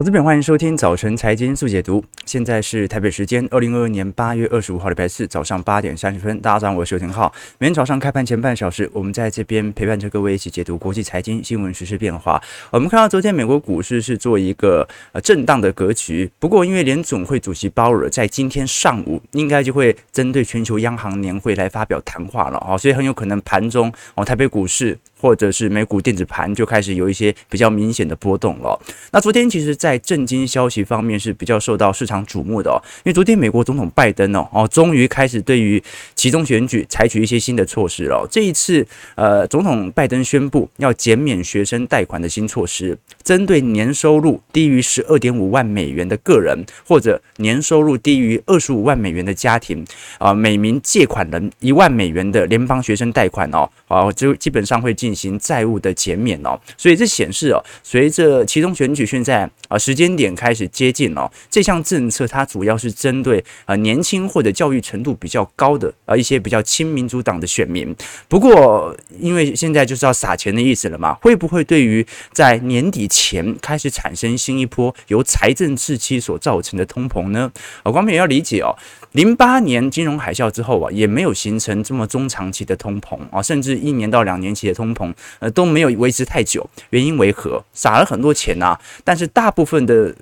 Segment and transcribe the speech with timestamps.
[0.00, 2.04] 投资朋友，欢迎收听早晨财经速解读。
[2.24, 6.40] 现在是台北时间二零二二年八月二十五号礼拜四早上八点三十分。
[6.40, 7.34] 大家早上好，我是邱廷浩。
[7.58, 12.40] 每天早上开盘前半小时，我们在这边陪伴着各位一起解读国际财经新闻、时事变化。
[12.70, 24.96] 我们看到昨天美国股市是做一个呃震荡的格局，不过因为联总会主席鲍尔在今天上午应该就会针对全球央行年会来发表谈话了啊，所以很有可能盘中哦台北股市。
[25.20, 28.80] 或者是美股电子盘就开始有一些比较明显的波动了。
[29.10, 35.82] 那昨天其实，在震惊消息方面是比较受到市场瞩目的哦，因为昨天美国总统拜登哦哦终于开始对于
[36.14, 38.24] 其中选举采取一些新的措施了。
[38.30, 38.86] 这一次，
[39.16, 49.84] 呃，总统拜登宣布要减免学生贷款的新措施，针对年收入低于十二点五万美元的个人，或者年收入低于二十五万美元的家庭，
[50.18, 55.07] 啊，每名借款人一万美元的联邦学生贷款哦，啊，就基本上会进。
[55.08, 67.96] 进行债务的减免哦，所以这显示哦，随着其中选举现在啊时间点开始接近哦，这项政策它主要是针对啊年轻或者教育程度比较高的啊一些比较亲民主党的选民。
[68.28, 77.50] 不过，因为现在就是要撒钱的意思了嘛，会不会对于在年底前开始产生新一波由财政刺激所造成的通膨呢？
[77.82, 78.76] 啊，光片也要理解哦。
[79.12, 84.92] 零八年金融海啸之后啊，也没有形成这么中长期的通膨啊，甚至一年到两年期的通，
[85.38, 86.68] 呃，都没有维持太久。
[86.90, 87.62] 原因为何？
[87.72, 90.14] 撒了很多钱呐，但是大部分的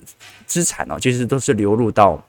[0.47, 2.21] 资产呢，其实都是流入到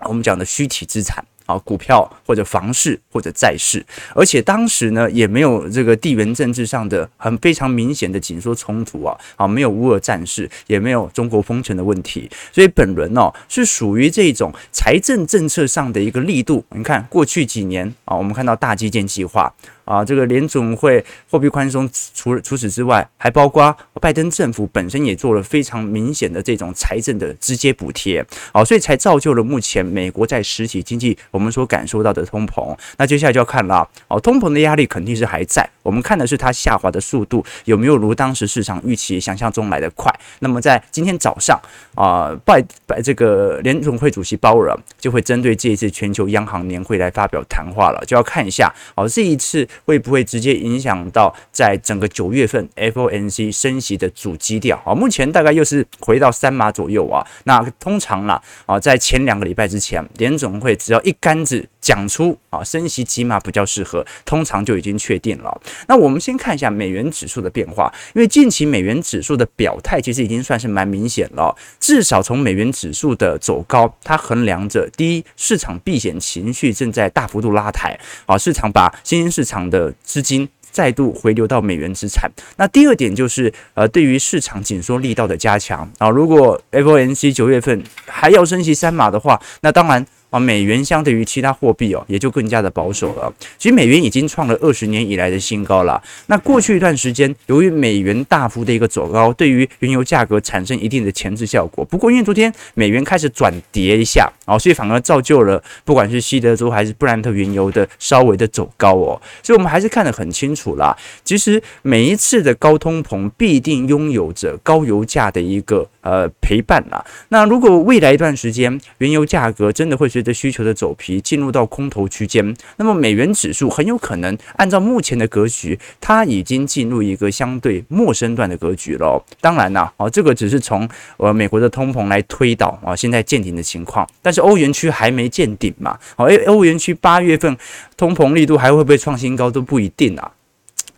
[0.00, 1.24] 我们讲的虚体资产。
[1.46, 3.80] 啊，股票或者房市或者债市，
[4.16, 16.64] 而且当时呢也没有这个地缘政治上的很非常明显的紧缩冲突啊，啊，没有乌俄战事，也没有中国封城的问题，所以本轮哦是属于这种财政政策上的一个力度。
[16.70, 19.54] 你看过去几年啊，我们看到大基建计划。
[19.86, 28.20] 啊，这个联总会货币宽松，除除此之外，还包括拜登政府本身也做了非常明显的这种财政的直接补贴，
[28.50, 32.76] 啊，所以才造就了目前美国在实体经济我们所感受到的通膨。
[32.98, 40.12] 那接下来就要看了，哦，通膨的压力肯定是还在，我们看的是它下滑的速度有没有如当时市场预期想象中来得快。
[40.40, 41.56] 那么在今天早上
[41.94, 49.64] 啊，拜拜这个联总会主席鲍尔就会针对这一次全球央行年会来发表谈话了，就要看一下，哦，这一次。
[49.84, 54.94] 会不会直接影响到在整个九月份 FOMC 升息的主基调啊？
[54.94, 57.26] 目前大概又是回到三码左右啊。
[57.44, 65.60] 那通常啦啊，在前两个礼拜之前，联总会只要一竿子讲出啊，升息几码比较适合，通常就已经确定了。
[65.88, 71.56] 那我们先看一下美元指数的变化，因为近期美元指数的表态其实已经算是蛮明显了。
[71.78, 82.30] 至少从美元指数的走高，它衡量着第一，市场避险情绪正在大幅度拉抬啊，市场把新兴市场的资金再度回流到美元资产。
[82.56, 90.06] 那第二点就是，呃，对于市场紧缩力道的加强啊，如果 FOMC 九月份还要升息三码的话，那当然。
[90.38, 93.32] 美元相对于其他货币哦，也就更加的保守了。
[93.58, 96.02] 其实美元已经创了二十年以来的新高了。
[96.26, 101.84] 那过去一段时间，由于美元大幅的一个走高，对于原油价格产生一定的前置效果。
[101.84, 109.20] 不过因为昨天美元开始转跌一下，啊，所以反而造就了不管是西德州还是布兰特原油的稍微的走高哦。
[109.42, 110.96] 所以我们还是看得很清楚啦。
[111.24, 117.04] 其实每一次的高通膨必定拥有着高油价的一个呃陪伴啦。
[117.28, 129.24] 那如果未来一段时间原油价格真的会随的需求的走皮进入到空头区间，那么美元指数很有可能按照目前的格局，它已经进入一个相对陌生段的格局了。
[129.40, 130.88] 当然啦，啊，这个只是从
[131.18, 137.56] 呃美国的通膨来推导啊，现在见顶的情况，但是欧元区还没见顶嘛，好，诶，欧元区八月份
[137.96, 140.32] 通膨力度还会不会创新高都不一定啊。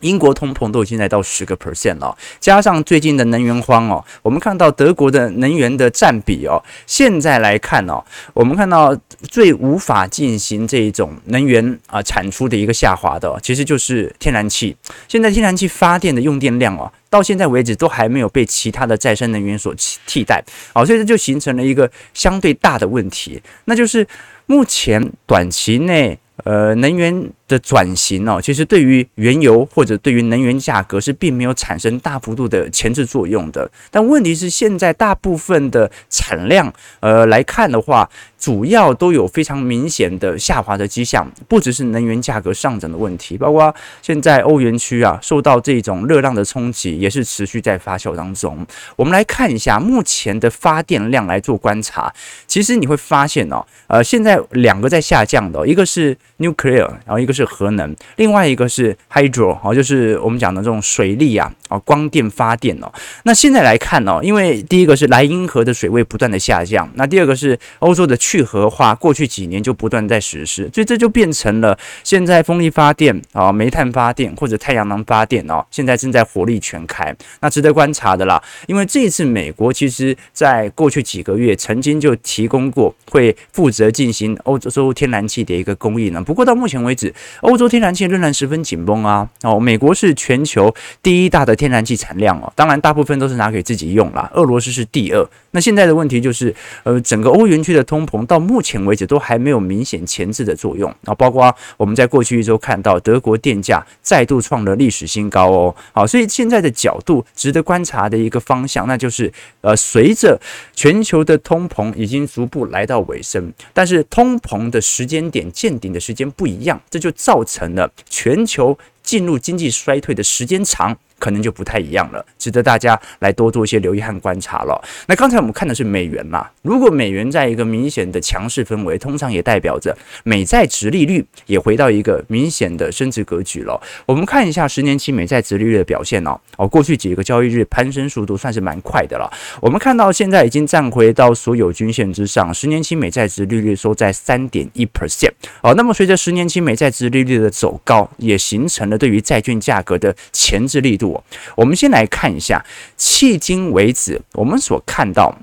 [0.01, 14.77] 英国通膨都已经来到十个 percent 了，加上最近的能源荒哦，我们看到德国的能源的占比哦，现在来看哦，我们看到最无法进行这种能源啊产出的一个下滑的，其实就是天然气。
[15.09, 19.75] 现在天然气发电的用电量哦，到现在为止都还没有被其他的再生能源所
[20.07, 20.43] 替代，
[20.73, 24.06] 好，所以这就形成了一个相对大的问题，那就是
[24.47, 27.31] 目前短期内呃能源。
[27.49, 33.69] 的转型哦，其实对于原油或者对于能源价格是并没有产生大幅度的前置作用的。
[33.91, 38.09] 但问题是，现在大部分的产量呃来看的话，
[38.39, 48.67] 主要都有非常明显的下滑的迹象，不只是能源价格上涨的问题，包括现在欧元区啊受到这种热浪的冲击，也是持续在发酵当中。
[48.94, 52.12] 我们来看一下目前的发电量来做观察，
[52.47, 57.38] 其实你会发现哦，呃，现在两个在下降的，一个是 nuclear，然后一个。
[57.38, 62.93] 是核能，另外一个是 hydro 哦，就是我们讲的这种水力啊，啊，光电发电哦。
[63.23, 77.14] 那现在来看哦，因为第一个是莱茵河的水位不断的下降，那第二个是欧洲的去核化，过去几年就不断在实施，所以这就变成了现在风力发电啊、煤炭发电或者太阳能发电哦，现在正在火力全开。
[77.41, 86.23] 那值得观察的啦，因为这一次美国其实在过去几个月曾经就提供过会负责进行欧洲天然气的一个供应呢。
[86.23, 89.29] 不过到目前为止，欧洲天然气仍然十分紧绷啊。
[89.43, 94.31] 哦，美国是全球第一大的天然气产量哦，当然大部分都是拿给自己用啦。
[94.35, 95.29] 俄罗斯是第二。
[95.51, 101.15] 那现在的问题就是，呃，整个欧元区的通膨到目前为止都还没有明显前置的作用啊。
[101.15, 105.75] 包括我们在过去一周看到德国电价再度创了历史新高哦。
[105.93, 109.33] 好，所以现在的角度值得观察的一个方向，那就是
[109.63, 110.39] 呃，随着
[110.75, 120.97] 全球的通膨已经逐步来到尾声，但是通膨的时间点见顶的时间不一样，这就造成了全球进入经济衰退的时间长。
[121.19, 124.81] 可能就不太一样了，值得大家来多做一些留意和观察了。
[125.06, 133.81] 那刚才我们看的是美元嘛，如果美元在一个明显的强势氛围，通常也代表着美债殖利率也回到一个明显的升值格局了。
[134.06, 139.31] 我们看一下十年期美债殖利率的表现哦，哦，过去几个交易日攀升速度算是蛮快的了。
[139.61, 145.32] 我们看到现在已经站回到所有均线之上，十年期美债殖利率收在三点一 percent
[145.62, 145.75] 哦。
[145.75, 151.07] 那么随着十年期美债殖利率的走高，也形成了对于债券价格的前置力度。
[151.56, 152.64] 我们先来看一下，
[152.96, 155.34] 迄今为止我们所看到。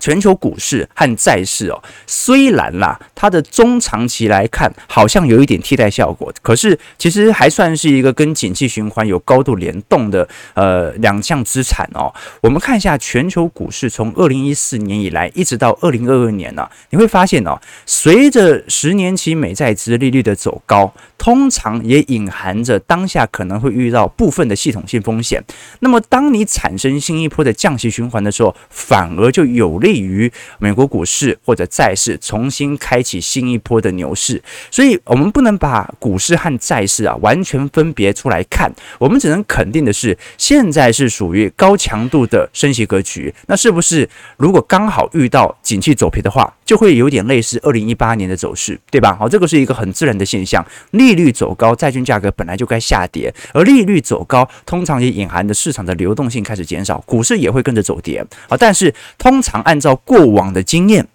[0.00, 12.12] 全球股市和债市哦，虽然啦，它的中长期来看好像有一点替代效果，可是其实还算是一个跟景气循环有高度联动的呃两项资产哦。
[12.40, 25.42] 我们看一下全球股市从二零一四年以来一直到二零二二年呢、啊，你会发现哦，随着十年期美债殖利率的走高，通常也隐含着当下可能会遇到部分的系统性风险。
[25.80, 38.68] 那么当你产生新一波的降息循环的时候，反而就有利利于美国股市或者债市重新开启新一波的牛市，所以我们不能把股市和债市啊完全分别出来看，
[38.98, 43.32] 我们只能肯定的是，现在是属于高强度的升息格局。
[43.46, 49.14] 那是不是如果刚好遇到景气走皮的话，就会有点类似二零一八年的走势，对吧？
[49.16, 50.66] 好，这个是一个很自然的现象。
[50.90, 58.56] 利率走高，债券价格本来就该下跌，而利率走高，通常也隐含着市场的流动性开始减少，股市也会跟着走跌啊。
[58.56, 61.06] 但是通常按按照过往的经验，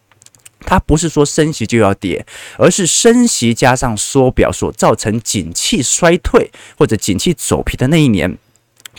[0.60, 2.24] 它不是说升息就要跌，
[2.58, 8.38] 而是升息加上缩表所造成景气衰退或者景气走皮的那一年，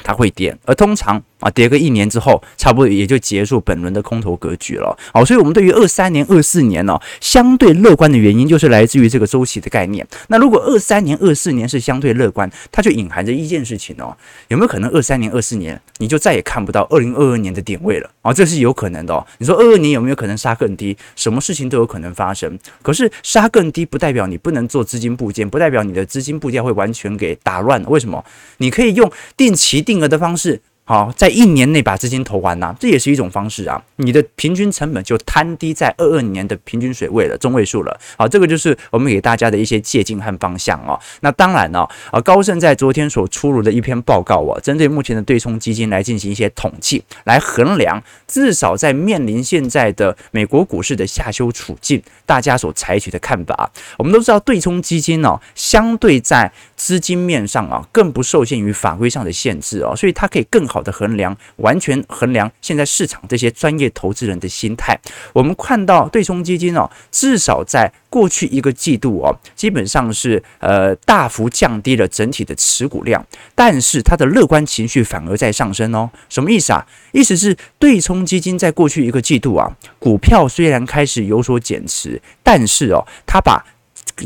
[0.03, 0.59] 它会跌。
[0.65, 1.23] 而通常。
[1.43, 4.97] 啊，跌个一年之后，差不多也就结束本轮的空头格局了。
[5.13, 10.07] 好，所以我们对于二三年、二四年呢，相对乐观的原因就是来自于这个周期的概念。
[10.29, 14.17] 那如果二三年、二四年是相对乐观，它就隐含着一件事情哦，
[14.49, 18.09] 有没有可能二三年、二四年你就再也看不到二零二二年的点位了？
[18.23, 19.27] 啊，这是有可能的哦。
[19.39, 20.97] 你说二二年有没有可能杀更低？
[21.17, 22.57] 什么事情都有可能发生。
[22.83, 27.83] 可是杀更低不代表你不能做资金部件，不代表你的资金部件会完全给打乱。
[27.89, 28.25] 为什么？
[28.59, 30.61] 你可以用定期定额的方式。
[30.85, 33.81] 好，在一年内把资金投完呐、这也是一种方式啊。
[33.97, 37.99] 你的平均成本就摊低在二二年的平均水位了，中位数了。
[38.19, 40.99] 好，这个就是我们给大家的一些借鉴和方向哦。
[41.21, 53.71] 那当然呢，啊，高盛在昨天所出炉的一篇报告啊，针对目前的对冲基金来进行一些统计，来衡量至少在面临现在的美国股市的下修处境，大家所采取的看法。
[53.97, 64.99] 我们都知道，对冲基金呢，相对在资金面上啊，更不受限于法规上的限制哦，所以它可以更好的衡量，完全衡量现在市场这些专业投资人的心态。
[65.35, 73.25] 我们看到对冲基金哦，至少在过去一个季度哦，基本上是呃大幅降低了整体的持股量，
[73.55, 76.11] 但是它的乐观情绪反而在上升哦。
[76.31, 76.87] 什么意思啊？
[77.13, 83.65] 意思是对冲基金在过去一个季度啊，股票虽然开始有所减持，但是哦，它把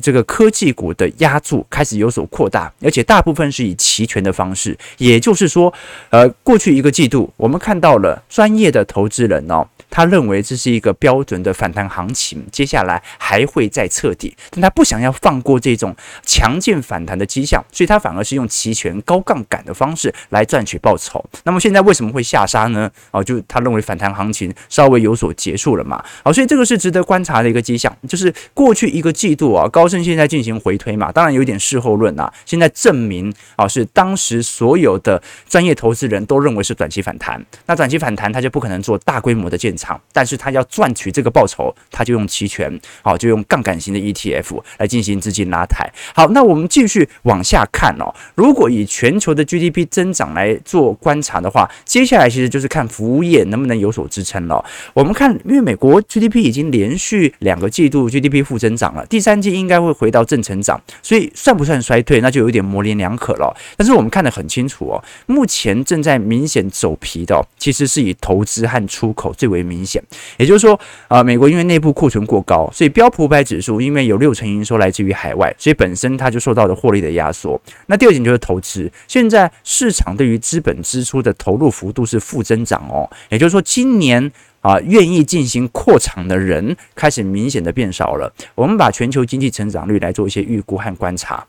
[0.02, 5.72] 这个科技股的压住开始有所扩大，而且大部分是以期权的方式，也就是说，
[6.10, 21.24] 呃，过去一个季度我们看到了专业的投资人哦，他认为这是一个标准的反弹行情，接下来还会再彻底，但他不想要放过这种强劲反弹的迹象，所以他反而是用期权高杠杆的方式来赚取报酬。
[21.44, 22.90] 那么现在为什么会下杀呢？
[23.10, 26.04] 哦，就他认为反弹行情稍微有所结束了嘛。
[26.22, 29.68] 好，所以这个是值得观察的一个迹象，就是过去一个季度啊。
[29.68, 32.32] 高盛现在进行回推嘛，当然有点事后论啊。
[32.44, 45.90] 现在证明啊，是当时所有的专业投资人都认为是短期反弹，那短期反弹他就不可能做大规模的建仓，但是他要赚取这个报酬，他就用期权，好，就用杠杆型的 ETF 来进行资金拉抬。
[46.14, 48.12] 好，那我们继续往下看哦。
[48.34, 54.64] 如果以全球的 GDP 增长来做观察的话，接下来其实就是看服务业能不能有所支撑了。
[54.94, 63.54] 我们看，因为美国 GDP 已经连续两个季度 GDP 负增长了，第三季应该会回到正成长，所以算不算衰退，那就有点模棱两可了。
[63.76, 70.02] 但是我们看得很清楚哦，目前正在明显走皮的，其实是以投资和出口最为明显。
[70.36, 77.60] 也就是说，啊，美国因为内部库存过高，所以标普五百指数因为有六成营收来自于海外，所以本身它就受到了获利的压缩。
[77.86, 84.32] 那第二点就是投资，现在市场对于资本支出的投入幅度是负增长哦，也就是说今年。
[84.62, 88.32] 啊，愿意进行扩厂的人开始明显的变少了。
[88.56, 91.46] 我们把全球经济成长率来做一些预估和观察。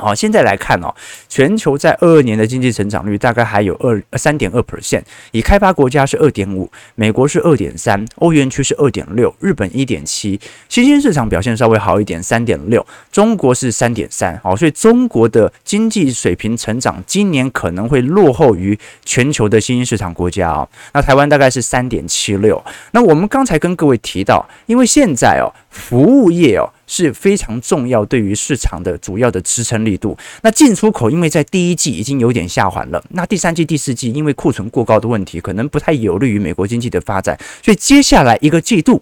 [0.00, 0.94] 好，现在来看哦，
[1.28, 5.02] 全球在二二年的经济成长率大概还有二三点二 percent，
[5.32, 14.38] 以开发国家是二点五，美国是二点三，欧元区是二点六，日本一点七，新兴市场表现稍微好一点，三点六，中国是三点三。
[14.42, 20.68] 好，所以中国的经济水平成长今年可能会落后于全球的新兴市场国家哦。
[20.92, 22.62] 那台湾大概是三点七六。
[22.92, 26.68] 那我们刚才跟各位提到，因为现在哦，服务业哦。
[26.92, 30.18] 是非常重要，对于市场的主要的支撑力度。
[30.42, 37.38] 那进出口因为在第一季已经有点下滑了，那第三季、第四季因为库存过高的问题，可能不太有利于美国经济的发展。
[37.62, 39.00] 所以接下来一个季度，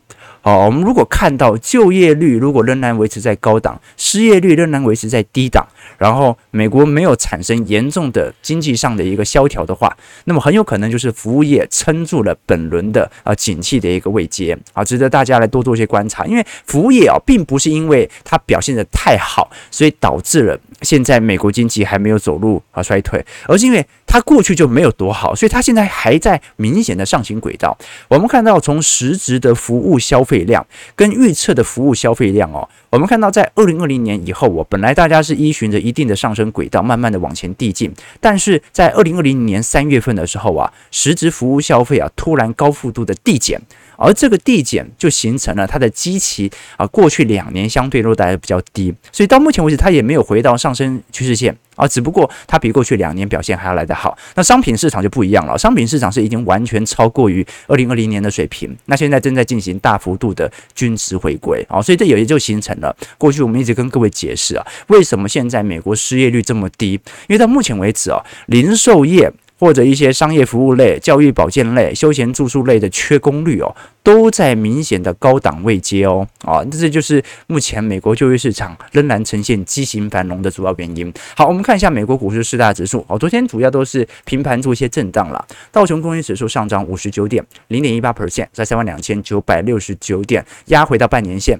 [0.48, 5.62] 哦，我们如果看到就业率如果仍然维持在高档，失业率仍然维持在低档，
[5.98, 16.24] 然后美国没有产生严重的经济上的一个萧条的话，那么很有可能就是服务业撑住了本轮的啊景气的一个位阶啊，值得大家来多做一些观察。
[16.24, 27.76] 因为服务业啊，并不是因为它表现得太好，所以导致了现在美国经济还没有走入啊衰退，而是因为它过去就没有多好，所以它现在还在明显的上行轨道。
[28.08, 43.60] 我们看到从实质的服务消费量跟预测的服务消费量哦，我们看到在二零二零年以后，我本来大家是依循着一定的上升轨道，慢慢的往前递进，但是在二零二零年三月份的时候啊，实质服务消费啊突然高幅度的递减。
[44.00, 54.18] 而这个递减就形成了它的基期啊，过去两年相对落在比较低，所以到目前为止它也没有回到上升趋势线啊，只不过它比过去两年表现还要来得好。
[54.34, 67.00] 那商品市场就不一样了，商品市场是已经完全超过于二零二零年的水平，那现在正在进行大幅度的均值回归啊，所以这也就形成了过去我们一直跟各位解释啊，为什么现在美国失业率这么低？
[67.28, 69.32] 因为到目前为止啊，零售业。
[69.58, 81.12] 或者一些商业服务类、教育保健类、休闲住宿类的缺工率哦，都在明显的高档位阶哦，啊，这就是目前美国就业市场仍然呈现畸形繁荣的主要原因。
[81.36, 85.44] 好，我们看一下美国股市四大指数哦，昨天主要都是平盘做一些震荡了。
[85.72, 91.58] 道琼工业指数上涨五十九点，零点一八 percent，在三万两千九百六十九点，压回到半年线。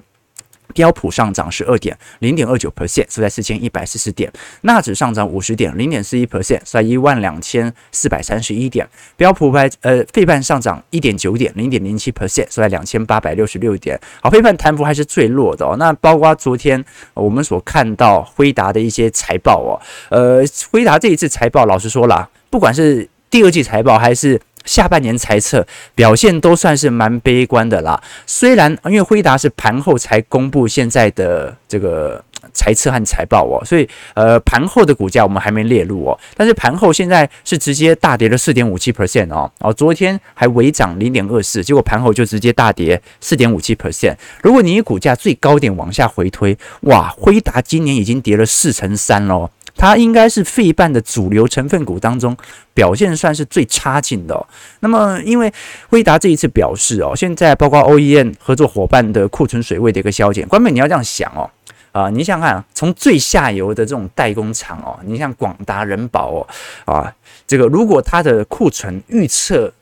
[0.74, 4.30] 标普上涨十二点零点二九 percent，是在四千一百四十点。
[4.62, 8.88] 纳指上涨五十点零点四一 percent，是在一万两千四百三十一点。
[9.16, 13.98] 标普百呃费半上涨一点九点零点零七 percent，是在两千八百六十六点。
[14.22, 15.76] 好，费半弹幅还是最弱的哦。
[15.78, 16.84] 那包括昨天
[17.14, 28.00] 我们所看到辉达的一些财报哦，呃，辉达这一次财报，老实说啦，不管是第二季财报还是下半年财测表现都算是蛮悲观的啦。
[28.26, 32.22] 虽然因为辉达是盘后才公布现在的这个
[32.52, 36.18] 财测和财报哦，所以呃盘后的股价我们还没列入哦。
[36.36, 44.14] 但是盘后现在是直接大跌了四点五七 percent 哦哦，昨天还微涨零点二四，结果盘后就直接大跌四点五七 percent。
[44.42, 49.50] 如果你以股价最高点往下回推，哇，辉达今年已经跌了四成三喽。
[49.78, 52.36] 它应该是费半的主流成分股当中
[52.74, 54.46] 表现算是最差劲的哦。
[54.80, 55.50] 那么，因为
[55.88, 61.48] 辉达这一次表示哦，现在包括 OEM 合作伙伴的库存水位的一个削减，关键你要这样想哦，
[61.92, 66.46] 啊，你想想看，从最下游的这种代工厂哦，你像广达、人保哦，
[66.84, 67.14] 啊，
[67.46, 69.72] 这个如果它的库存预测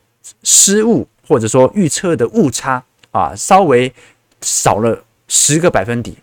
[0.43, 3.91] 失误或者说预测的误差啊，稍微
[4.43, 6.15] 少了十个百分点。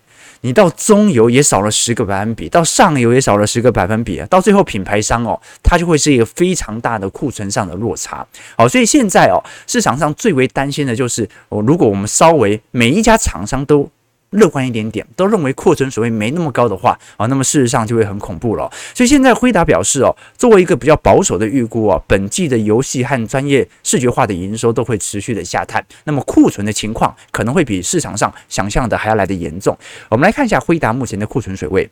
[0.44, 8.28] 你到中游也少了十个百分比，到上游也少了十个百分比啊，到最后品牌商哦，它就会是一个非常大的库存上的落差。
[8.58, 13.90] 好，所以现在哦，市场上最为担心的就是哦，如果我们稍微每一家厂商都
[14.34, 18.70] 乐观一点点，都认为库存水位没那么高的话啊，那么事实上就会很恐怖了。
[18.94, 29.78] 所以现在辉达表示哦，作为一个比较保守的预估哦，本季的游戏和专业视觉化的营收都会持续的下探，那么库存的情况可能会比市场上想象的还要来的严重。
[30.10, 31.90] 我们来看一下辉达目前的库存水位。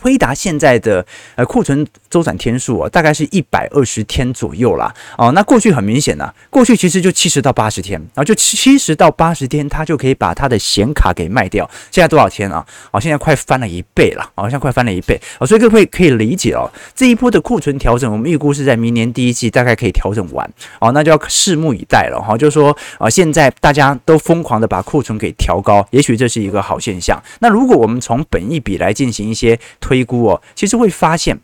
[0.00, 1.04] 辉达现在的
[1.36, 4.92] 呃库存周转天数啊，大概是一百二十天左右啦。
[5.16, 11.68] 哦，那过去很明显呐、过去其实就七十到八十天，然后就七十到八十天，它就可以把它的显卡给卖掉。
[11.90, 12.64] 现在多少天啊？
[12.90, 15.20] 哦，现在快翻了一倍了，好像快翻了一倍。
[15.38, 20.48] 哦，所以各位可以理解哦，这一波的库存调整，我们预估是在明年第一季大概可以调整完。
[20.80, 22.36] 哦，那就要拭目以待了哈。
[22.36, 27.22] 就是说啊，现在大家都疯狂的把库存给调高，也许这是一个好现象。
[27.40, 31.38] 那如果我们从本益比来进行一些推估哦，其实会发现。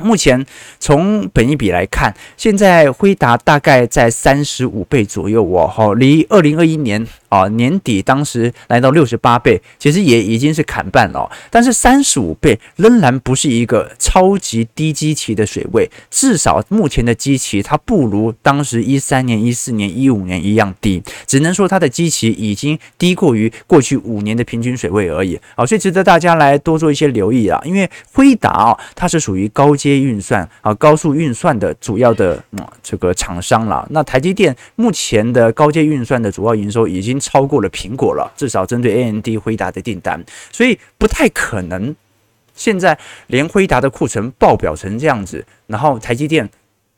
[0.00, 0.44] 目前
[0.80, 11.30] 从本一比来看，现在辉达大概在三十五倍左右哦，好，离二零二一年啊年底当时来到六十八倍，其实也已经是砍半了。
[11.50, 25.38] 但是三十五倍仍然不是一个超级低基期的水位，至少目前的基期它不如当时一三年、一四年、一五年一样低，只能说它的基期已经低过于过去五年的平均水位而已。
[25.56, 29.74] 好，所以值得大家来多做一些留意啊，因为辉达啊，它是属于高。
[29.74, 33.86] 阶运算啊，高速运算的主要的啊这个厂商了。
[33.90, 41.96] 那台积电目前的高阶运算的主要营收已经超过了苹果了，至少针对 AMD 辉达的订单，所以不太可能
[42.54, 46.48] 现在连辉达的库存爆表成这样子，然后台积电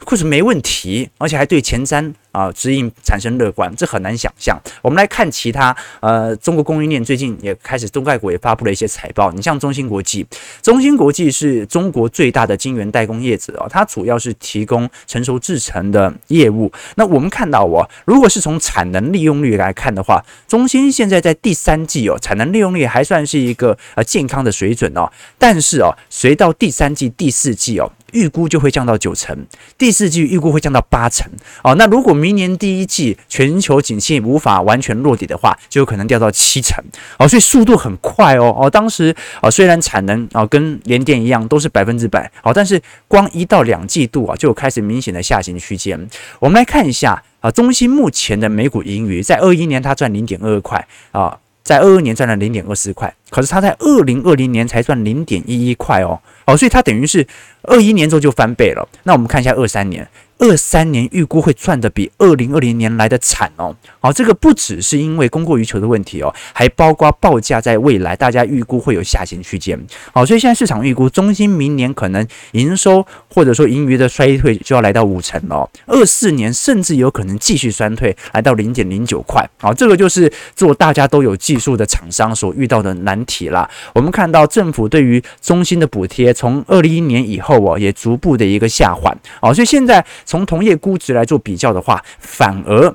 [0.05, 2.12] 库存没问题，而且还对前瞻。
[2.37, 4.61] 啊，指引产生乐观，这很难想象。
[4.83, 9.33] 我们来看其他，呃，中国供应链最近也开始，中概股也发布了一些财报。
[9.33, 10.26] 你像中芯国际，
[10.61, 16.71] 中芯国际是中国最大的晶圆代工业者哦，它主要是提供成熟制程的业务。
[16.97, 25.11] 那我们看到哦，如果是从产能利用率来看的话，中芯现在在第三季哦，产能利用率还算是一个呃健康的水准哦。
[25.38, 29.37] 但是哦，随到第三季、第四季哦，预估就会降到九成，
[29.77, 31.31] 第四季预估会降到八成
[31.63, 31.75] 哦。
[31.75, 36.83] 那如果明年第一季全球景气无法完全落底的话，就有可能掉到七成
[37.19, 38.71] 哦，所以速度很快哦哦。
[38.71, 46.09] 当时啊，虽然产能啊跟联电一样都是百分之百好，但是光一到两季度啊就开始明显的下行区间。
[46.41, 57.27] 我们来看一下啊，中芯目前的每股盈余在二一年它赚零点二二块啊，在二二年赚了零点二四块，可是它在二零二零年才赚零点一一块哦哦，所以它等于是
[57.63, 58.89] 二一年之后就翻倍了。
[59.03, 60.07] 那我们看一下二三年。
[60.38, 69.80] 二三年预估会赚得比二零二零年来的惨哦，好，这个不只是因为供过于求的问题哦，还包括报价在未来大家预估会有下行区间，
[70.13, 83.69] 好，所以现在市场预估中芯明年可能营收或者说盈余的衰退就要来到五成哦，二四年甚至有可能继续衰退来到零点零九块，好，这个就是做大家都有技术的厂商所遇到的难题啦。
[83.95, 90.04] 我们看到政府对于中芯的补贴从二零一年以后哦，也逐步的一个下缓，好，所以现在。
[90.26, 92.95] 从同业估值来做比较的话，反而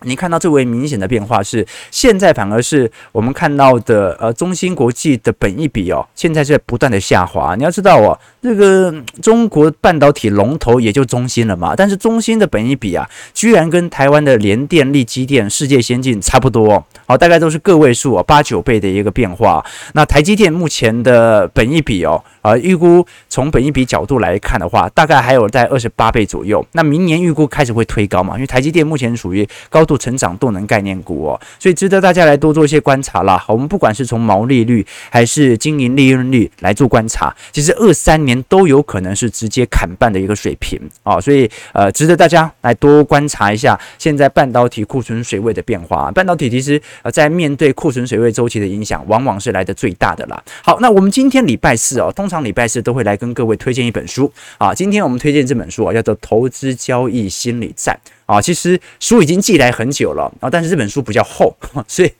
[0.00, 7.54] 你看到最为明显的变化是，现在反而是我们看到的呃，中芯国际的本益比哦，现在是在不断的下滑。
[7.54, 19.64] 你要知道哦，这个中国半导体龙头也就中芯了嘛，但是中芯的本益比啊，居然跟台湾的联电、力积电、世界先进差不多，好，大概都是个位数啊，八九倍的一个变化。
[19.94, 22.22] 那台积电目前的本益比哦。
[22.44, 26.62] 啊，预估从本益比角度来看的话，大概还有在二十八倍左右。
[26.72, 28.34] 那明年预估开始会推高嘛？
[28.34, 33.42] 因为台积电目前属于高度成长动能概念股哦，所以值得大家来多做一些观察啦。
[33.48, 41.20] 我们不管是从毛利率还是经营利润率来做观察，其实二三年都有可能是直接砍半的一个水平啊。
[41.20, 46.10] 所以呃，值得大家来多观察一下现在半导体库存水位的变化。
[46.12, 50.40] 半导体其实呃在面对库存水位周期的影响，往往是来的最大的啦。
[50.62, 52.44] 好，那我们今天礼拜四哦，通常。
[52.44, 58.40] 礼拜四都会来跟各位推荐一本书啊，今天我们推荐这本书啊，叫做《投资交易心理战》啊。
[58.40, 61.56] 其实书已经寄来很久了啊，但是这本书比较厚，
[61.88, 62.12] 所以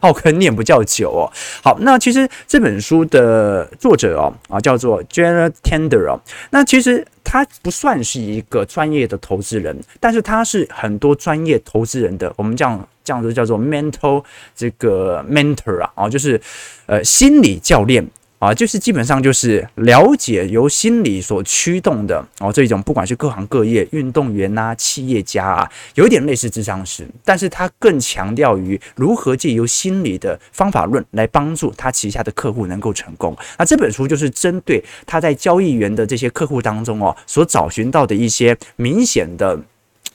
[0.00, 1.30] 好可能念比较久哦。
[1.62, 6.20] 好，那其实这本书的作者哦啊叫做 Jared Tender 哦，
[6.50, 14.22] 那其实他不算是一个专业的投资人，但是他是很多专业投资人的，我们这样这样子叫做 mental
[14.54, 16.40] 这个 mentor 啊，就是
[16.86, 18.06] 呃心理教练。
[18.42, 33.32] 啊，就是基本上就是了解由心理所驱动的哦，这种不管是各行各业、运动员呐、企业家啊，有点类似智商师，但是他更强调于如何借由心理的方法论来帮助他旗下的客户能够成功。
[33.56, 39.56] 那这本书就是针对他在交易员的这些客户当中哦，所找寻到的一些明显的。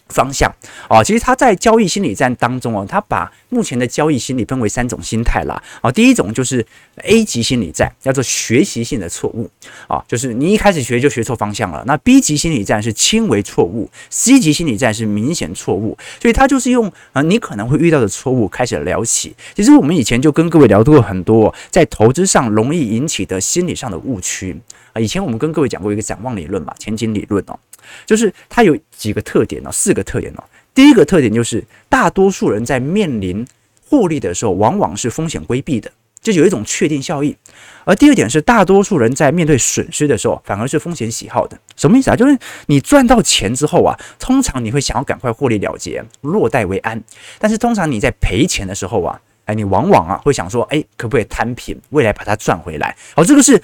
[0.10, 0.52] 方向
[0.90, 5.62] 哦，其实他在交易心理战当中哦，他把目前的交易心理分为三种心态啦。
[5.82, 6.66] 哦，第一种就是
[7.04, 9.50] A 级心理战，叫做学习性的错误
[9.88, 11.84] 啊，就是你一开始学就学错方向了。
[11.86, 15.98] 那 B 级心理战是轻微错误，C 级心理战是明显错误。
[16.22, 19.36] 所以他就是用啊，你可能会遇到的错误开始聊起。
[19.56, 24.60] 其实我们以前就跟各位聊过很多在投资上容易引起的心理上的误区
[24.94, 25.00] 啊。
[25.00, 27.58] 以前我们跟各位讲过一个展望理论嘛，前景理论哦。
[28.06, 29.70] 就是它有几个特点呢？
[29.72, 30.44] 四个特点哦。
[30.74, 33.46] 第一个特点就是，大多数人在面临
[33.90, 37.36] 获利的时候，往往是风险规避的，就有一种确定效益。
[37.84, 41.58] 而第二点是，大多数人在面对损失的时候，反而是风险喜好的。
[41.76, 42.16] 什么意思啊？
[42.16, 47.02] 就是你赚到钱之后啊，通常你会想要赶快获利了结，落袋为安。
[47.40, 52.96] 但是通常你在赔钱的时候啊，哎，你往往啊会想说，哎，可不可以摊平，未来把它赚回来？
[53.16, 53.60] 好，这个是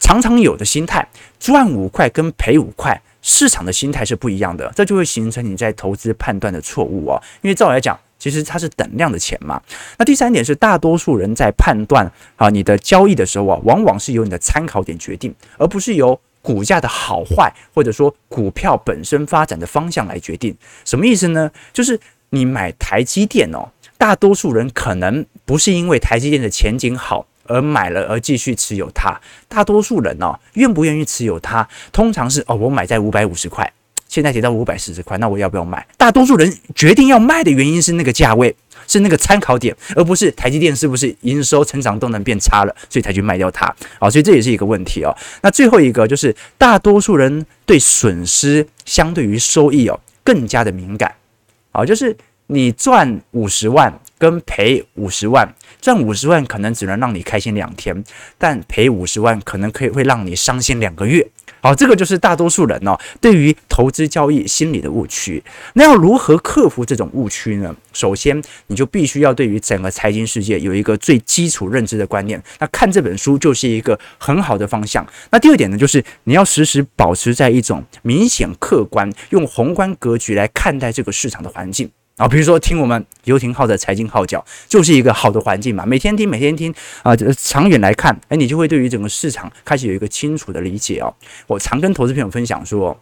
[0.00, 1.06] 常常有的心态，
[1.38, 3.00] 赚五块跟赔五块。
[3.28, 7.20] 市场的心态是不一样的，这就会形成你在投资判断的错误哦。
[7.42, 9.60] 因为照来讲，其实它是等量的钱嘛。
[9.98, 20.56] 那第三点是，大多数人在判断啊你的交易的时候啊，往往是由你的参考点决定，而不是由股价的好坏或者说股票本身发展的方向来决定。
[20.84, 21.50] 什么意思呢？
[21.72, 21.98] 就是
[22.30, 27.26] 你买台积电哦，大多数人可能不是因为台积电的前景好。
[27.48, 33.72] 而买了而继续持有它，大多数人哦，愿不愿意持有它，通常是哦，我买在五百五十块，
[34.08, 35.86] 现在跌到五百四十块，那我要不要卖？
[35.96, 38.54] 大多数人决定要卖的原因是那个价位，
[38.86, 43.74] 是那个参考点，而不是台积电是不是营收成长动能变差了，所以才去卖掉它。
[43.98, 45.14] 好，所以这也是一个问题哦。
[45.42, 51.14] 那最后一个就是，大多数人对损失相对于收益哦更加的敏感。
[51.72, 55.54] 好，就是你赚五十万跟赔五十万。
[55.80, 58.04] 赚五十万可能只能让你开心两天，
[58.38, 61.26] 但赔五十万可能可以会让你伤心两个月。
[61.60, 65.42] 好，这个就是大多数人哦对于投资交易心理的误区。
[65.74, 67.74] 那要如何克服这种误区呢？
[67.92, 72.40] 首先，你就必须要对于整个财经世界有一个最基础认知的观念。
[72.58, 75.04] 那看这本书就是一个很好的方向。
[75.30, 81.90] 那第二点呢，就是你要时时保持在一种明显客观、用宏观格局来看待这个市场的环境。
[82.16, 85.84] 啊，比如说听我们游艇号的财经号角，就是一个好的环境嘛。
[85.84, 91.14] 每天听，每天听啊，长远来看，哎，你就会对于整个市场开始有一个清楚的理解哦。
[91.46, 92.98] 我常跟投资朋友分享说，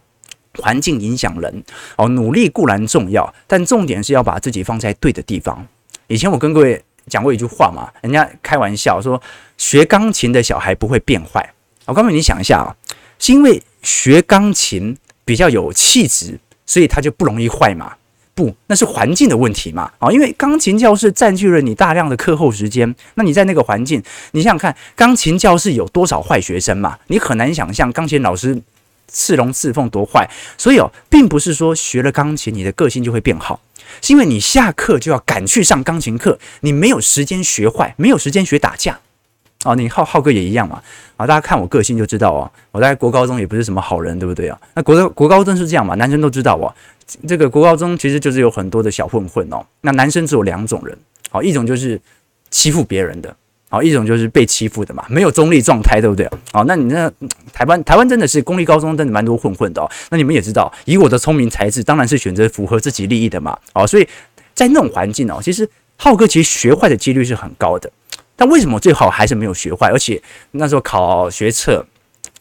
[0.57, 1.63] 环境影响人
[1.95, 5.65] 哦，努力固然重要，但重点是要把自己放在对的地方。
[6.07, 9.21] 以前我跟各位讲过一句话嘛，人家开玩笑说，
[9.57, 11.53] 学钢琴的小孩不会变坏。
[11.85, 12.75] 我告诉你，想一下啊，
[13.17, 17.95] 是因为学钢琴比较有气质，所以他就不容易坏嘛。
[18.35, 19.89] 不，那是环境的问题嘛？
[19.97, 26.97] 啊，因为钢琴教室占据了你大量的课后时间，那你在那个环境，你想想看，钢琴教室有多少坏学生嘛？
[27.07, 28.61] 你很难想象钢琴老师
[29.07, 30.29] 刺龙刺凤多坏。
[30.57, 33.61] 所以哦，并不是说学了钢琴你的个性就会变好，
[34.01, 38.99] 是因为你下课就要赶去上钢琴课，你没有时间学坏，没有时间学打架。
[39.63, 40.79] 哦，你浩浩哥也一样嘛？
[41.17, 44.59] 啊，大家看我个性就知道哦，我在国高中也不是什么好人，对不对啊？
[44.75, 45.95] 那国国高中是这样嘛？
[45.95, 46.69] 男生都知道哦，
[47.27, 49.65] 这个国高中其实就是有很多的小混混哦。
[49.81, 50.97] 那男生只有两种人，
[51.29, 51.99] 好，一种就是
[52.49, 53.35] 欺负别人的，
[53.69, 56.29] 好，一种就是被欺负的嘛，没有中立状态，对不对？
[56.51, 57.11] 好，那你那
[57.53, 59.91] 台湾台湾真的是公立高中真的蛮多混混的哦。
[60.09, 63.57] 那你们也知道，以我的聪明才智，当然是选择符合自己利益的嘛。
[63.73, 64.07] 哦，所以
[64.53, 67.91] 在那种环境哦，其实浩哥其实学坏的几率是很高的。
[68.35, 69.89] 但为什么最后还是没有学坏？
[69.91, 71.85] 而且那时候考学测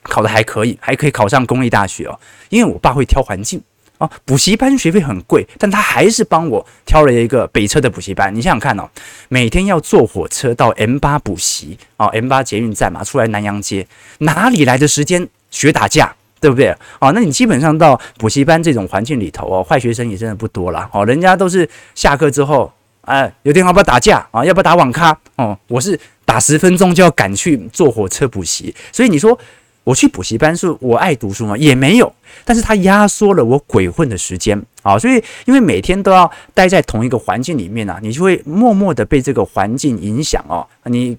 [0.03, 2.19] 考的还可以，还可以考上公立大学哦。
[2.49, 3.61] 因为我爸会挑环境
[3.99, 8.35] 哦，补习班学费很贵，但他还是帮我挑了一个北车的补习班。
[8.35, 8.89] 你想想看哦，
[9.29, 13.87] 每天要坐火车到 M 八补习哦，M 八捷运站嘛，出来南洋街，
[14.19, 16.15] 哪里来的时间学打架？
[16.41, 16.75] 对不对？
[17.01, 22.73] 哦，那你基本上到补习班这种环境里头哦，坏学生也真的不多了哦，人家都是下课之后。
[23.07, 24.43] 哎，有电话要不要打架啊？
[24.43, 25.15] 要不要打网咖？
[25.37, 29.39] 哦，我是打十分钟就要赶去坐火车补习，所以你说
[29.85, 31.57] 我去补习班是我爱读书吗？
[31.57, 32.13] 也没有，
[32.45, 34.99] 但是它压缩了我鬼混的时间啊。
[34.99, 40.67] 所以因为每天都要待在同一个环境里面啊，你就会默默的被这个环境影响哦。
[40.85, 41.17] 你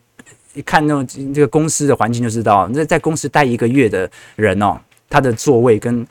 [0.53, 4.77] 一看那种这个公司的环境就知道，那在公司待一个月的人哦，
[5.09, 6.05] 他的座位跟。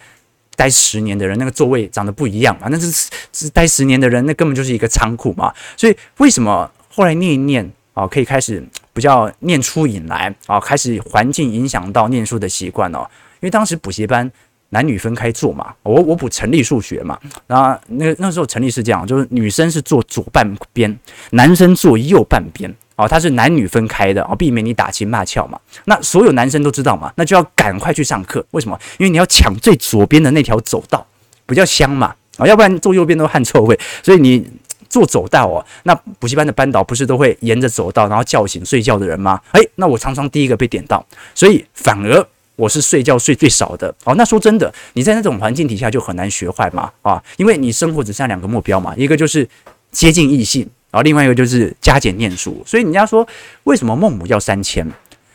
[0.56, 2.68] 待十年的人，那个座位长得不一样嘛？
[2.70, 5.52] 那是是待十年的人，那根本就是一个仓库嘛。
[5.76, 8.64] 所以为什么后来念一念啊，可以开始
[8.94, 13.00] 比较念出瘾来啊，开始环境影响到念书的习惯哦。
[13.40, 14.30] 因为当时补习班
[14.70, 20.98] 男女分开坐嘛，我我补成立数学嘛，然后那那时候成立是这样，就是女生是坐左半边，
[21.33, 22.74] 男生坐右半边。
[22.96, 25.59] 哦，他是男女分开的哦，避免你打情骂俏嘛。
[25.87, 28.46] 那所有男生都知道嘛，那就要赶快去上课。
[28.52, 28.78] 为什么？
[28.98, 31.04] 因为你要抢最左边的那条走道，
[31.44, 32.14] 比较香嘛。
[32.37, 33.76] 啊，要不然坐右边都汗臭味。
[34.00, 34.46] 所以你
[34.94, 39.40] 坐走道哦，那补习班的班导不是都会沿着走道，然后叫醒睡觉的人吗？
[39.50, 41.04] 诶，那我常常第一个被点到，
[41.35, 44.14] 所以反而我是睡觉睡最少的哦。
[44.14, 49.48] 那说真的，你在那种环境底下就很难学坏嘛啊，因为你生活只剩下两个目标嘛，一个就是
[49.90, 52.62] 接近异性，然后另外一个就是加减念书。
[52.64, 53.26] 所以人家说，
[53.64, 54.88] 为什么孟母要三迁？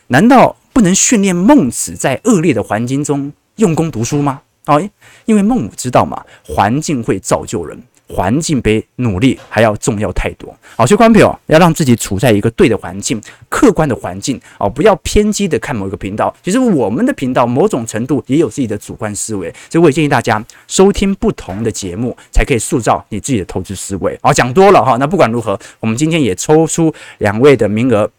[0.07, 4.41] 难道不能训练孟子在恶劣的环境中用功读书吗？
[4.67, 4.89] 哦，
[5.25, 7.77] 因为孟母知道嘛，环境会造就人，
[8.09, 10.53] 环境比努力还要重要太多。
[10.75, 16.35] 好，所以观众朋友要让自己处在一个对的环境、客观的环境哦，不要偏激的看某一个频道。
[16.43, 24.17] 其实我们的频道某种程度也有自己的主观思维，所以我也建议大家收听不同的节目，才可以塑造你自己的投资思维。
[24.23, 28.09] 好，讲多了哈，那不管如何，我们今天也抽出两位的名额。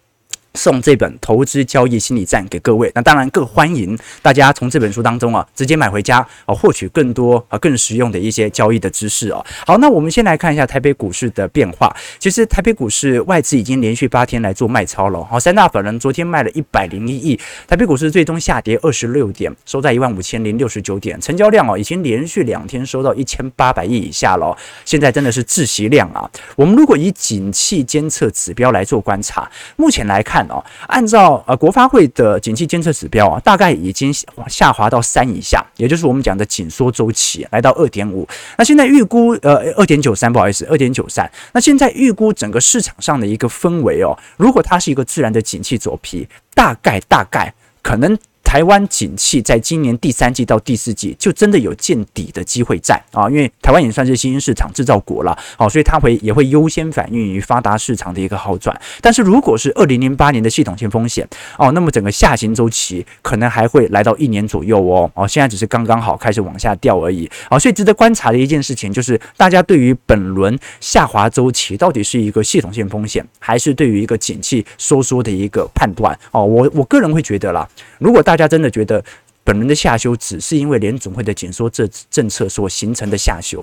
[0.54, 9.44] 送这本《投资交易心理战》给各位，那当然更欢迎大家从这本书当中啊，直接买回家啊，获取更多啊更实用的一些交易的知识哦。
[9.66, 11.94] 好，那我们先来看一下台北股市的变化。
[12.18, 26.28] 其实台北股市外资已经连续八天来做卖超了，好，三大法人昨天卖了一百零一亿，台北股市最终下跌二十六点，收在一万五千零六十九点，成交量哦已经连续两天收到一千八百亿以下了，现在真的是窒息量啊。
[26.56, 30.39] 我们如果以景气监测指标来做观察，目前来看。
[30.48, 34.12] 哦，按照呃国发会的景气监测指标啊，大概已经
[34.48, 38.26] 下滑到三以下，也就是我们讲的紧缩周期，来到二点五。
[38.57, 41.31] 那现在预估呃二点九三，不好意思，二点九三。
[41.53, 48.18] 那现在预估整个市场上的一个氛围哦，如果它是一个自然的景气走皮，大概大概可能。
[48.50, 58.76] 台湾景气在今年第三季到第四季就真的有见底的机会在啊，因为台湾也算是新兴市场制造国了，好，所以它会也会优先反映于发达市场的一个好转。
[59.00, 61.24] 但是如果是二零零八年的系统性风险
[61.58, 77.64] 哦，那么整个下行周期可能还会来到一年左右哦，哦，现在只是刚刚好开始往下掉而已啊，所以值得观察的一件事情就是大家对于本轮下滑周期到底是一个系统性风险，还是对于一个景气收缩的一个判断哦，我我个人会觉得啦，
[78.00, 79.05] 如果大家大家真的觉得
[79.44, 83.62] 本轮的下修只是因为联总会的紧缩政政策所形成的下修，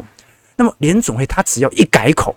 [0.56, 2.36] 那么联总会它只要一改口，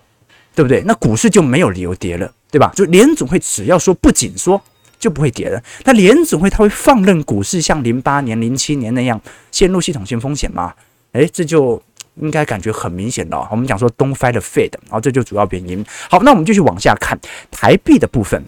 [0.55, 0.81] 对不对？
[0.87, 2.71] 那股市就没有理由跌了，对吧？
[2.75, 4.59] 就联总会只要说不紧缩，
[4.97, 5.61] 就不会跌了。
[5.83, 10.73] 那联总会它会放任股市像零八年、零七年那样陷入系统性风险吗？
[11.11, 11.79] 诶，这就
[12.15, 13.47] 应该感觉很明显了。
[13.51, 15.85] 我们讲说 Don't fight the Fed，然后这就主要原因。
[16.09, 17.19] 好，那我们继续往下看
[17.51, 18.43] 台币的部分。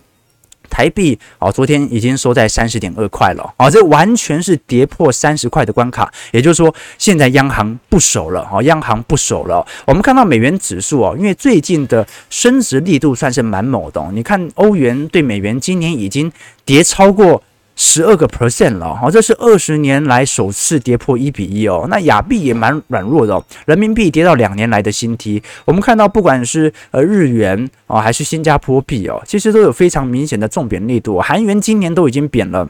[0.74, 6.12] 台币哦，昨天已经收在三十点二块了啊，这完全是跌破三十块的关卡。
[6.32, 9.64] 也就是说，现在央行不守了啊，央行不守了。
[9.86, 14.04] 我们看到美元指数哦，因为最近的升值力度算是蛮猛的。
[14.14, 16.32] 你看欧元对美元今年已经
[16.66, 17.44] 跌超过。
[17.76, 21.88] 十二个 percent 了，好，这是二十年来首次跌破一比一哦。
[21.90, 25.42] 那亚币也蛮软弱的哦，人民币跌到两年来的新低。
[25.66, 31.20] 我们看到，不管是呃日元哦，还是新加坡币哦，其实都有非常明显的重贬力度。
[31.20, 32.70] 韩元今年都已经贬了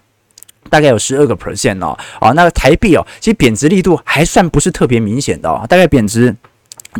[0.69, 1.97] 大概有十二个 percent 哦。
[2.19, 6.33] 啊，那个台币哦，其实贬值力度还算不是特别明显的哦，大概贬值。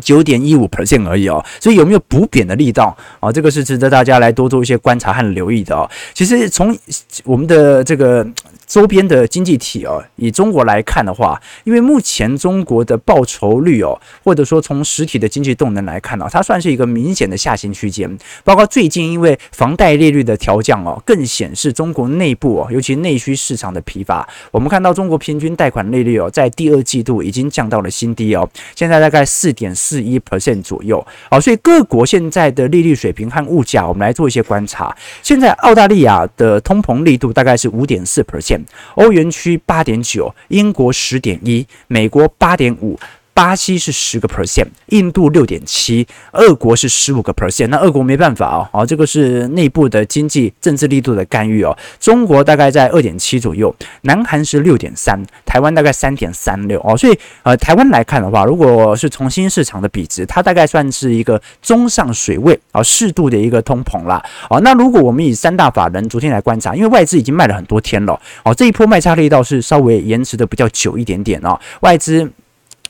[0.02, 3.32] 九点一五 percent 而已哦，所以有没有补贬的力道啊？
[3.32, 5.90] 这个是值得大家来多做一些观察和留意的哦。
[6.14, 6.78] 其实从
[7.24, 8.26] 我们的这个。
[8.66, 18.10] 周边的经济体哦，以中国来看的话，因为目前中国的报酬率哦，或者说从实体的经济动能来看呢，它算是一个明显的下行区间。
[18.44, 24.28] 包括最近因为房贷利率的调降哦，更显示中国内部哦，尤其内需市场的疲乏。
[24.50, 31.06] 我们看到中国平均贷款利率哦，在第二季度已经降到了新低哦，现在大概四点四一 percent 左右。
[31.30, 34.96] 好，所以各国现在的利率水平和物价，我们来做一些观察。
[35.22, 38.64] 现在澳大利亚的通膨力度大概是五点四 percent。
[38.96, 42.98] 欧元区八点九，英国十点一，美国八点五。
[43.34, 47.68] 巴西是十个 percent，印度六点七，俄国是十五个 percent。
[47.68, 51.76] 那俄国没办法哦，好，这个是内部的经济政治力度的干预哦。
[52.00, 56.96] 中国大概在二点七左右，南韩是六点三，台湾大概三点三六哦。
[56.96, 64.24] 所以呃，台湾来看的话，如果是从新兴市场的比值，它大概算是一个中上水位啊，适度的一个通膨啦。
[64.50, 72.32] 哦，那如果我们以三大法人昨天来观察，因为外资已经卖了很多天了，哦，这一波卖差力道是稍微延迟的比较久一点点哦，外资。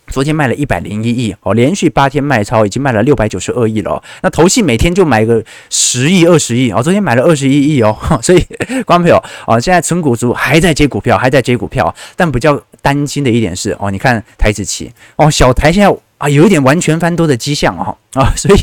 [0.08, 4.02] 昨天卖了一百零一亿哦，连续八天卖超，已经卖了六百九十二亿了。
[4.22, 7.98] 那投信每天就买个十亿、二十亿哦，昨天买了二十一亿哦。
[8.22, 8.39] 所以，
[8.86, 11.94] 观众朋友哦，现在存股族还在接股票，还在接股票。
[12.16, 18.59] 但比较担心的一点是哦，你看台子期哦，小台现在啊，有一点完全翻多的迹象哦啊， 所以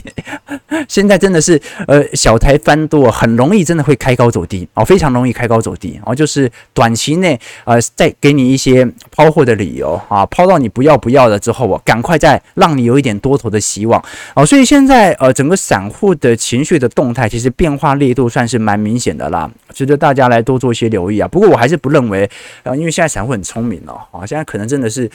[0.89, 14.03] 现在真的是呃小台翻多，很容易真的会开高走低哦，非常容易开高走低哦，就是短期内呃再给你一些抛货的理由啊，抛到你不要不要了之后，我赶快再让你有一点多头的希望
[14.35, 21.29] 哦，所以现在呃整个散户的情绪的动态其实变化力度算是蛮明显的啦，值得大家来多做一些留意啊。
[21.29, 22.31] 不过我还是不认为
[22.63, 25.11] 呃，因为现在散户很聪明哦啊，现在可能真的是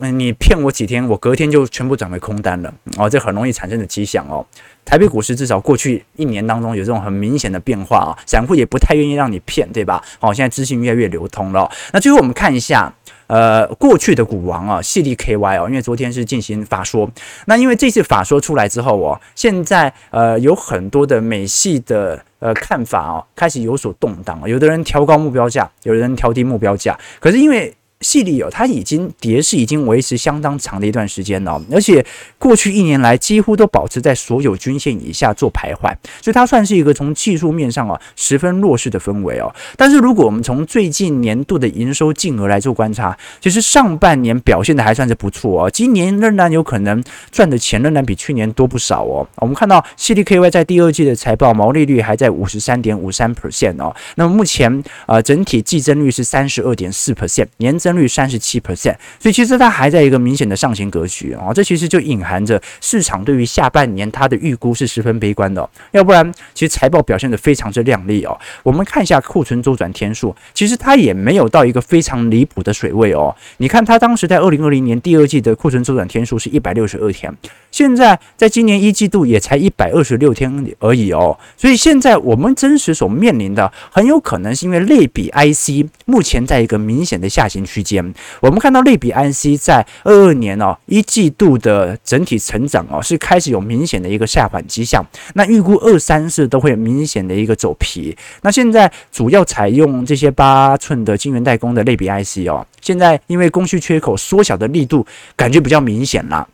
[0.00, 1.85] 嗯你骗我几天，我隔天就全。
[1.86, 4.44] 全部转为空单了哦，这很容易产生的迹象哦。
[4.84, 10.02] 台北股市至少过去一年当中有这种很明显的变化啊，散户也不太愿意让你骗，对吧？
[10.18, 11.70] 哦，现在资讯越来越流通了。
[11.92, 12.92] 那最后我们看一下，
[13.28, 17.08] 呃，过去的股王啊，矽力 KY 哦，因为昨天是进行法说，
[17.44, 32.04] 那因为这次法说出来之后哦，现在呃有很多的美系的呃看法哦，开始有所动荡，有的人调高目标价，有的人调低目标价，可是因为矽力哦，它已经跌势已经维持相当长的一段时间了，而且
[32.38, 39.50] 过去一年来几乎都保持在所有均线以下做徘徊，所以它算是一个从技术面上啊十分弱势的氛围哦。
[39.78, 49.26] 但是如果我们从最近年度的营收净额来做观察，其实上半年表现的还算是不错哦，今年仍然有可能赚的钱仍然比去年多不少哦。
[49.36, 57.74] 我们看到矽力 KY 在第二季的财报毛利率还在五十三点五三 percent 哦，那么目前呃整体季增率是三十二点四 percent 年。
[57.86, 68.36] 增率三十七 percent，所以其实它还在一个明显的上行格局啊，这其实就隐含着市场对于下半年它的预估是十分悲观的，要不然其实财报表现得非常之亮丽哦。
[68.64, 73.32] 我们看一下库存周转天数，其实它也没有到一个非常离谱的水位哦。
[73.58, 77.32] 你看它当时在二零二零年第二季的库存周转天数是一百六十二天，
[77.76, 81.38] 现在在今年一季度也才一百二十六天而已哦。
[81.56, 87.82] 所以现在我们真实所面临的很有可能是因为类比 IC 目前在一个明显的下行区。
[87.82, 98.16] 间，我们看到类比 IC 在二二年哦一季度的整体成长哦是开始有明显的一个下滑迹象，那预估二三四都会有明显的一个走皮。
[98.40, 106.48] 那现在主要采用这些八寸的晶圆代工的类比 IC 哦，现在因为供需缺口缩小的力度感觉比较明显了。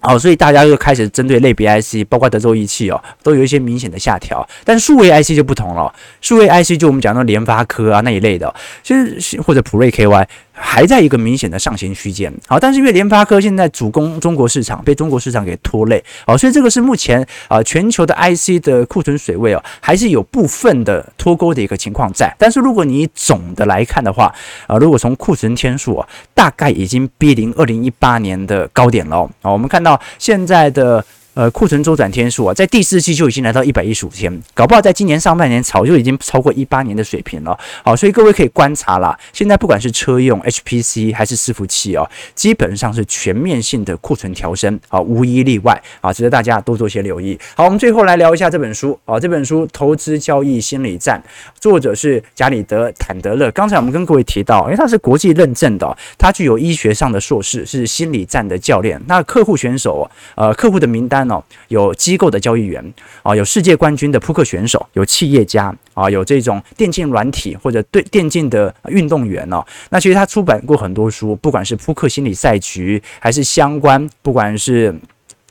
[0.00, 4.48] 哦，所以大家又开始针对类别 IC，包括德州仪器哦，都有一些明显的下调。
[4.64, 10.26] 但数位 IC 就不同了，数位 IC 就我们讲到联发科啊那一类的，其实或者普瑞 KY。
[10.60, 22.34] 还在一个明显的上行区间，好，但是因为联发科现在主攻中国市场，被中国市场给拖累，好，所以这个是目前啊全球的 IC 的库存水位哦，还是有部分的脱钩的一个情况在。
[22.38, 24.34] 但是如果你总的来看的话，
[24.66, 29.28] 啊，如果从库存天数啊，大概已经逼临二零一八年的高点了。
[29.42, 31.04] 啊，我们看到现在的。
[31.38, 37.56] 呃，库存周转天数啊，在第四季就已经来到一百一十五天，搞不好在今年上半年早就已经超过一八年的水平了。
[37.84, 47.38] 好，所以各位可以观察啦，现在不管是车用 HPC 还是伺服器哦，基本上是全面性的库存调升啊，无一例外啊，值得大家多做些留意。
[47.54, 51.22] 好，我们最后来聊一下这本书啊，这本书《投资交易心理战》，
[51.60, 53.48] 作者是贾里德·坦德勒。
[53.52, 59.00] 刚才我们跟各位提到，因为他是国际认证的，他具有医学上的硕士，是心理战的教练。
[59.06, 61.27] 那客户选手，呃，客户的名单。
[61.68, 62.82] 有机构的交易员
[63.22, 69.64] 啊，有世界冠军的扑克选手，有企业家啊，有这种电竞软体或者对电竞的运动员哦。
[69.90, 74.94] 那其实他出版过很多书，不管是扑克心理赛局，还是相关，不管是。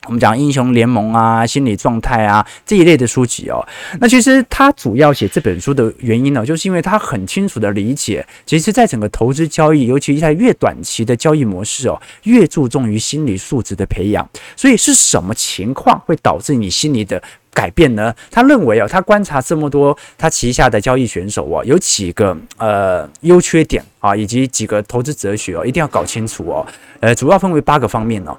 [0.05, 3.65] 我们讲英雄联盟啊，心理状态啊这一类的书籍哦。
[3.99, 14.25] 那其实他主要写这本书的原因呢，就是因为他很清楚的理解，其实在整个投资交易，尤其在越短期的交易模式哦，越注重于心理素质的培养。
[14.55, 18.15] 所以是什么情况会导致你心理的改变呢？
[18.31, 26.65] 他认为哦，他观察这么多他旗下的交易选手哦，有几个呃优缺点啊，以及几个投资哲学哦，一定要搞清楚哦。
[27.01, 28.37] 呃，主要分为八个方面哦。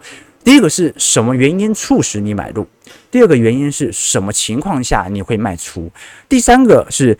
[0.49, 2.67] 第一个是什么原因促使你买入？
[3.11, 5.93] 第二个原因是什么情况下你会卖出？
[6.27, 7.19] 第三个是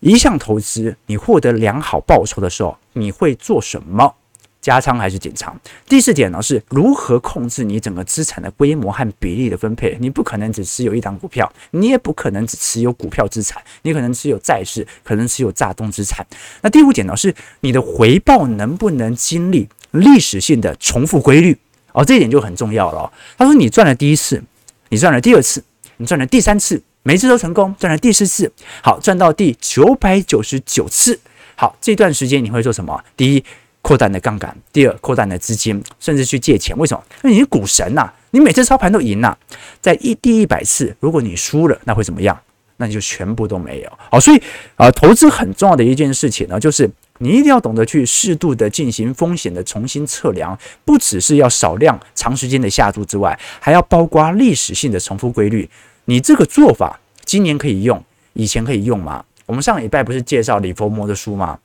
[0.00, 4.12] 一项投资你获得良好报酬的时候，你会做什么？
[4.60, 5.56] 加仓还是减仓？
[5.88, 9.96] 第四点呢，是如何控制你整个资产的规模和比例的分配？
[10.00, 16.26] 你不可能只持有一档股票，你也不可能只持有股票资产，你可能持有债市，可能持有炸东资产。
[16.62, 21.56] 那第五点呢，是你的回报能不能经历历史性的重复规律？
[21.96, 23.10] 哦，这一点就很重要了。
[23.38, 24.42] 他说：“你赚了第一次，
[24.90, 25.64] 你赚了第二次，
[25.96, 31.18] 你赚了第三次，每次都成功，赚了第四次，好，赚到第九百九十九次，
[31.54, 33.02] 好，这段时间你会做什么？
[33.16, 33.42] 第一，
[33.80, 36.76] 扩大的杠杆；第二，扩大的资金，甚至去借钱。
[36.76, 37.02] 为什么？
[37.24, 39.34] 因为你是股神呐，你每次操盘都赢呐。
[39.80, 42.38] 在一第一百次，如果你输了，那会怎么样？
[42.76, 43.90] 那你就全部都没有。
[44.10, 44.42] 好，所以
[44.76, 55.68] 啊，投资很重要的一件事情呢，就是你一定要懂得去适度的进行风险的重新测量，不只是要少量长时间的下注之外，还要包括历史性的重复规律。
[56.06, 58.02] 你这个做法今年可以用，
[58.34, 59.24] 以前可以用吗？
[59.46, 61.58] 我们上礼拜不是介绍李佛摩的书吗？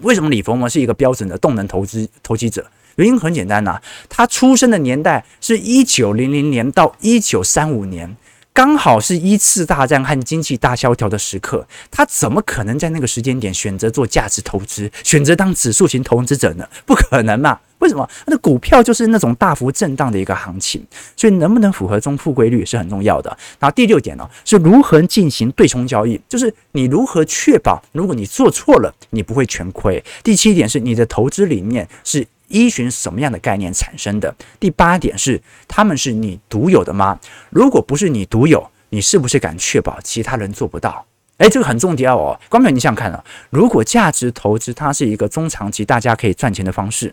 [0.00, 2.66] 为什么李佛摩是一个标准的动能投资投机者？
[2.96, 8.16] 原因很简单呐、啊，他出生的年代是一九零零年到一九三五年。
[8.54, 16.64] 刚好是一次大战和经济大萧条的时刻，他怎么可能在那个时间点选择做价值投资，选择当指数型投资者呢？
[16.86, 17.58] 不可能嘛？
[17.84, 18.08] 为什么？
[18.26, 20.82] 那股票就是那种大幅震荡的一个行情，
[21.14, 23.28] 所以能不能符合中复规律是很重要的。
[23.58, 30.02] 然后第六点呢，是如何进行对冲交易，就是你如何确保，如果你做错了，你不会全亏。
[30.22, 32.26] 第七点是你的投资理念是。
[32.48, 34.32] 依循什么样的概念产生的？
[34.60, 37.18] 第八点是，他们是你独有的吗？
[37.48, 41.06] 如果不是你独有，你是不是敢确保其他人做不到？
[41.38, 42.38] 诶，这个很重要哦。
[42.50, 47.12] 观众，你想想看啊，如果价值投资它是一个中长期大家可以赚钱的方式，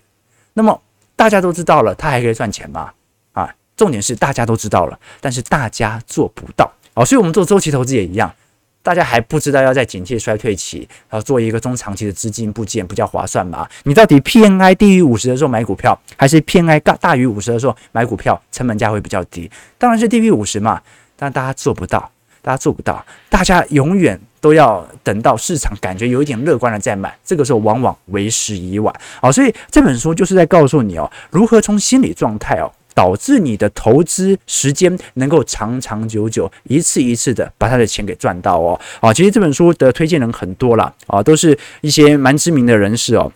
[0.53, 0.81] 那么
[1.15, 2.91] 大家都知道了，它还可以赚钱吗？
[3.33, 6.71] 啊，重点是大家都知道了，但是大家做不到。
[6.93, 8.33] 哦，所以我们做周期投资也一样。
[8.83, 13.67] 大家还不知道要在景气衰退期，然后做一个中长期的资金部件，不叫划算吗？
[13.83, 19.49] 你到底 PMI 低于五十的时候买股票，还是 PMI 大大于五十的时候买股票，成本价会比较低？
[19.77, 20.81] 当然是低于五十嘛。
[21.15, 22.09] 但大家做不到，
[22.41, 28.93] 大家做不到，大家永远都要等到市场感觉有一点乐观了再买，这个时候往往为时已晚。
[29.21, 32.71] 好，所以这本书就是在告诉你哦，如何从心理状态哦。
[32.93, 38.77] 导致你的投资时间能够长长久久，一次一次的把他的钱给赚到哦。
[38.99, 43.31] 啊，其实这本书的推荐人很多啦，啊，都是一些蛮知名的人士哦。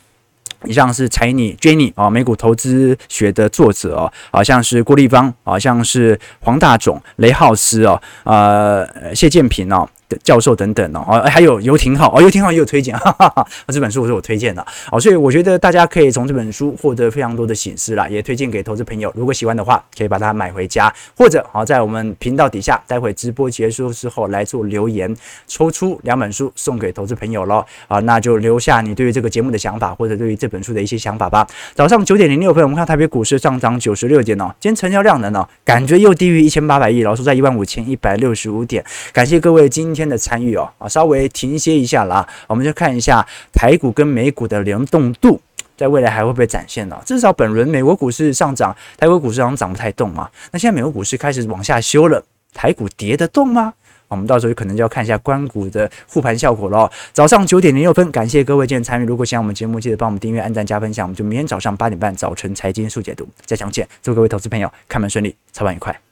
[0.63, 9.87] 你像是财尼 Jenny 啊，美股投资学的作者哦，好像是郭立芳，好像是黄大总、雷浩斯哦，呃，谢建平哦。
[10.23, 25.13] 教授等等哦，哦，还有游廷浩哦，游廷浩也有推荐，哈哈哈，这本书是我推荐的哦，所以我觉得大家可以从这本书获得非常多的省思啦，也推荐给投资朋友，如果喜欢的话，可以把它买回家，或者好在我们频道底下，待会直播结束之后来做留言，
[25.47, 31.45] 抽出两本书送给投资朋友喽啊，那就留下你对于这个节目的想法，或者对于这本本书的一些想法吧。
[31.73, 38.81] 早上九点零六分，我们看台北股市上涨九十六点哦，今天成交量能呢，感觉又低于一千八百亿，老师在一万五千一百六十五点，
[39.11, 45.41] 感谢各位今天的参与哦，啊，稍微停歇一下啦，我们就看一下台股跟美股的联动度，
[45.75, 46.97] 在未来还会不会展现呢？
[47.05, 50.29] 至少本轮美国股市上涨，台湾股市好像涨不太动嘛。
[50.51, 53.73] 那现在美国股市开始往下修了，台股跌得动吗？
[54.15, 56.89] 我们到时候可能就要看一下关谷的护盘效果喽。
[57.13, 59.05] 早上九点零六分，感谢各位今天参与。
[59.05, 61.05] 如果喜欢我们节目，记得帮我们订阅、按赞、加分享。
[61.05, 63.87] 我们就明天早上八点半早晨财经速解读再相见。
[64.01, 66.04] 祝各位投资朋友开门顺利，操盘愉快。